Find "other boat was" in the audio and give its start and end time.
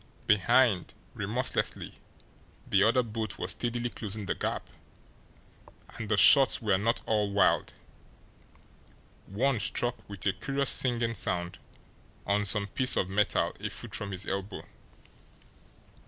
2.81-3.51